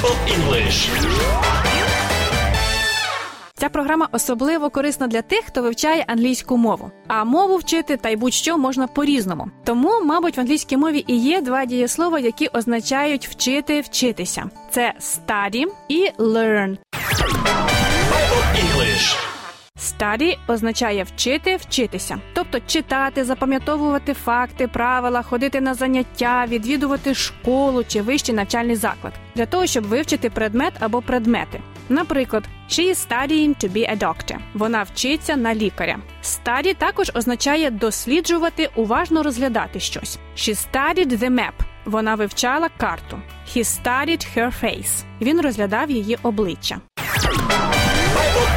Bible 0.00 0.16
English. 0.36 0.88
Ця 3.54 3.68
програма 3.68 4.08
особливо 4.12 4.70
корисна 4.70 5.06
для 5.06 5.22
тих, 5.22 5.40
хто 5.44 5.62
вивчає 5.62 6.04
англійську 6.08 6.56
мову. 6.56 6.90
А 7.08 7.24
мову 7.24 7.56
вчити 7.56 7.96
та 7.96 8.08
й 8.08 8.16
будь-що 8.16 8.58
можна 8.58 8.86
по-різному. 8.86 9.50
Тому, 9.64 10.02
мабуть, 10.04 10.36
в 10.36 10.40
англійській 10.40 10.76
мові 10.76 11.04
і 11.06 11.16
є 11.16 11.40
два 11.40 11.64
дієслова, 11.64 12.18
які 12.18 12.48
означають 12.48 13.28
вчити, 13.28 13.80
вчитися. 13.80 14.50
Це 14.70 14.94
study 15.00 15.64
і 15.88 16.10
learn. 16.18 16.76
Apple 18.12 18.44
English. 18.56 19.29
Study 19.80 20.36
означає 20.48 21.02
вчити, 21.02 21.56
вчитися, 21.56 22.18
тобто 22.32 22.60
читати, 22.66 23.24
запам'ятовувати 23.24 24.14
факти, 24.14 24.68
правила, 24.68 25.22
ходити 25.22 25.60
на 25.60 25.74
заняття, 25.74 26.46
відвідувати 26.48 27.14
школу 27.14 27.84
чи 27.84 28.02
вищий 28.02 28.34
навчальний 28.34 28.76
заклад 28.76 29.12
для 29.34 29.46
того, 29.46 29.66
щоб 29.66 29.84
вивчити 29.84 30.30
предмет 30.30 30.74
або 30.80 31.02
предмети. 31.02 31.60
Наприклад, 31.88 32.44
she 32.68 32.88
is 32.88 33.08
studying 33.08 33.64
to 33.64 33.72
be 33.72 33.90
a 33.92 33.98
doctor. 33.98 34.36
Вона 34.54 34.82
вчиться 34.82 35.36
на 35.36 35.54
лікаря. 35.54 35.98
Study 36.24 36.74
також 36.74 37.10
означає 37.14 37.70
досліджувати, 37.70 38.70
уважно 38.76 39.22
розглядати 39.22 39.80
щось. 39.80 40.18
She 40.36 40.68
studied 40.72 41.08
the 41.08 41.30
map. 41.30 41.52
Вона 41.84 42.14
вивчала 42.14 42.68
карту. 42.76 43.18
He 43.48 43.64
studied 43.64 44.36
her 44.36 44.52
face. 44.62 45.04
Він 45.20 45.40
розглядав 45.40 45.90
її 45.90 46.18
обличчя. 46.22 46.80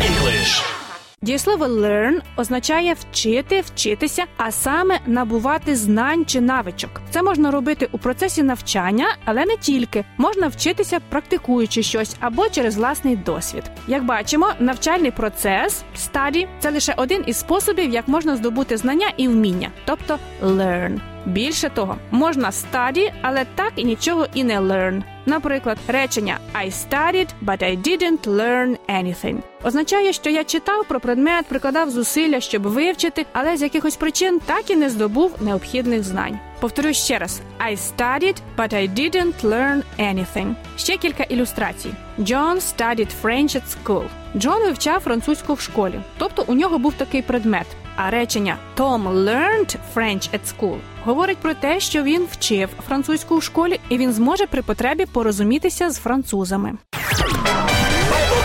English. 0.00 0.81
Дієслово 1.22 1.64
learn 1.64 2.20
означає 2.36 2.94
вчити, 2.94 3.60
вчитися, 3.60 4.24
а 4.36 4.50
саме 4.50 4.98
набувати 5.06 5.76
знань 5.76 6.26
чи 6.26 6.40
навичок. 6.40 6.90
Це 7.10 7.22
можна 7.22 7.50
робити 7.50 7.88
у 7.92 7.98
процесі 7.98 8.42
навчання, 8.42 9.06
але 9.24 9.44
не 9.44 9.56
тільки 9.56 10.04
можна 10.18 10.48
вчитися, 10.48 11.00
практикуючи 11.08 11.82
щось 11.82 12.16
або 12.20 12.48
через 12.48 12.76
власний 12.76 13.16
досвід. 13.16 13.64
Як 13.88 14.04
бачимо, 14.04 14.48
навчальний 14.58 15.10
процес 15.10 15.84
study– 15.98 16.46
це 16.60 16.70
лише 16.70 16.94
один 16.96 17.24
із 17.26 17.36
способів, 17.36 17.90
як 17.90 18.08
можна 18.08 18.36
здобути 18.36 18.76
знання 18.76 19.12
і 19.16 19.28
вміння, 19.28 19.70
тобто 19.84 20.18
learn. 20.42 21.11
Більше 21.26 21.68
того, 21.68 21.96
можна 22.10 22.50
study, 22.50 23.12
але 23.22 23.44
так 23.54 23.72
і 23.76 23.84
нічого 23.84 24.26
і 24.34 24.44
не 24.44 24.60
learn. 24.60 25.02
Наприклад, 25.26 25.78
речення 25.88 26.38
I 26.54 26.66
studied, 26.66 27.28
but 27.46 27.62
I 27.62 27.82
didn't 27.82 28.26
learn 28.26 28.76
anything 28.88 29.38
означає, 29.64 30.12
що 30.12 30.30
я 30.30 30.44
читав 30.44 30.84
про 30.88 31.00
предмет, 31.00 31.46
прикладав 31.46 31.90
зусилля, 31.90 32.40
щоб 32.40 32.62
вивчити, 32.62 33.26
але 33.32 33.56
з 33.56 33.62
якихось 33.62 33.96
причин 33.96 34.40
так 34.46 34.70
і 34.70 34.76
не 34.76 34.90
здобув 34.90 35.34
необхідних 35.40 36.02
знань. 36.02 36.38
Повторюю 36.60 36.94
ще 36.94 37.18
раз: 37.18 37.40
I 37.68 37.76
studied, 37.76 38.36
but 38.56 38.74
I 38.74 38.94
didn't 38.94 39.42
learn 39.42 39.82
anything. 39.98 40.54
Ще 40.76 40.96
кілька 40.96 41.22
ілюстрацій. 41.22 41.90
John 42.18 42.56
studied 42.56 43.08
French 43.22 43.56
at 43.56 43.62
school. 43.76 44.04
Джон 44.36 44.62
вивчав 44.62 45.00
французьку 45.00 45.54
в 45.54 45.60
школі, 45.60 46.00
тобто 46.18 46.44
у 46.46 46.54
нього 46.54 46.78
був 46.78 46.94
такий 46.94 47.22
предмет. 47.22 47.66
А 47.96 48.10
речення 48.10 48.56
Tom 48.76 49.12
learned 49.12 49.76
French 49.94 50.30
at 50.34 50.40
school 50.56 50.78
говорить 51.04 51.38
про 51.38 51.54
те, 51.54 51.80
що 51.80 52.02
він 52.02 52.26
вчив 52.30 52.68
французьку 52.88 53.36
в 53.36 53.42
школі, 53.42 53.80
і 53.88 53.98
він 53.98 54.12
зможе 54.12 54.46
при 54.46 54.62
потребі 54.62 55.06
порозумітися 55.06 55.90
з 55.90 55.98
французами. 55.98 56.72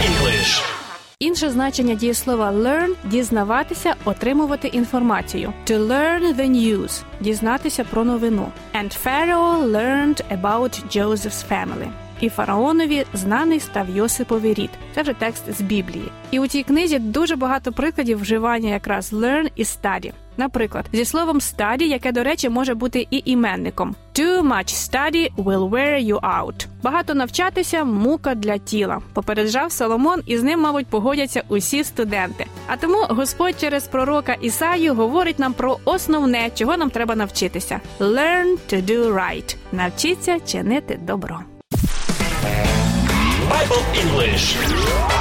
English. 0.00 0.62
Інше 1.18 1.50
значення 1.50 1.94
дієслова 1.94 2.52
learn– 2.52 2.94
дізнаватися, 3.04 3.94
отримувати 4.04 4.68
інформацію. 4.68 5.52
To 5.66 5.86
learn 5.86 6.36
the 6.36 6.50
news– 6.50 7.02
дізнатися 7.20 7.84
про 7.84 8.04
новину. 8.04 8.52
And 8.74 9.04
Pharaoh 9.04 9.64
learned 9.70 10.22
about 10.30 10.96
Joseph's 10.96 11.44
family. 11.50 11.88
І 12.20 12.28
фараонові 12.28 13.04
знаний 13.14 13.60
став 13.60 13.90
Йосиповий 13.96 14.54
рід. 14.54 14.70
Це 14.94 15.02
вже 15.02 15.12
текст 15.12 15.52
з 15.52 15.60
Біблії. 15.60 16.10
І 16.30 16.40
у 16.40 16.46
цій 16.46 16.62
книзі 16.62 16.98
дуже 16.98 17.36
багато 17.36 17.72
прикладів 17.72 18.20
вживання 18.20 18.70
якраз 18.70 19.12
learn 19.12 19.50
і 19.56 19.62
study. 19.62 20.12
Наприклад, 20.38 20.84
зі 20.92 21.04
словом 21.04 21.38
study, 21.38 21.82
яке, 21.82 22.12
до 22.12 22.22
речі, 22.22 22.48
може 22.48 22.74
бути 22.74 23.06
і 23.10 23.22
іменником. 23.24 23.94
Too 24.14 24.42
much 24.42 24.90
study 24.90 25.34
will 25.36 25.70
wear 25.70 26.06
you 26.06 26.20
out. 26.20 26.66
Багато 26.82 27.14
навчатися 27.14 27.84
мука 27.84 28.34
для 28.34 28.58
тіла. 28.58 29.00
Попереджав 29.12 29.72
Соломон, 29.72 30.22
і 30.26 30.38
з 30.38 30.42
ним, 30.42 30.60
мабуть, 30.60 30.86
погодяться 30.86 31.42
усі 31.48 31.84
студенти. 31.84 32.46
А 32.66 32.76
тому 32.76 32.98
Господь 33.08 33.60
через 33.60 33.86
пророка 33.86 34.36
Ісаю 34.40 34.94
говорить 34.94 35.38
нам 35.38 35.52
про 35.52 35.78
основне, 35.84 36.50
чого 36.54 36.76
нам 36.76 36.90
треба 36.90 37.16
навчитися: 37.16 37.80
Learn 38.00 38.56
to 38.72 38.84
do 38.84 39.14
right. 39.14 39.56
Навчіться 39.72 40.40
чинити 40.40 40.98
добро. 41.02 41.40
English. 43.94 45.17